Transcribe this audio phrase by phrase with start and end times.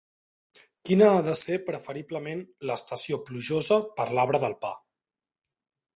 [0.89, 4.77] Quina ha de ser preferiblement l'estació plujosa per l'arbre del pa?